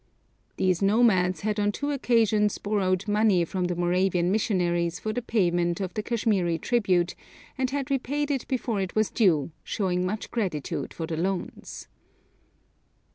[0.57, 5.79] These nomads had on two occasions borrowed money from the Moravian missionaries for the payment
[5.79, 7.13] of the Kashmiri tribute,
[7.55, 11.87] and had repaid it before it was due, showing much gratitude for the loans.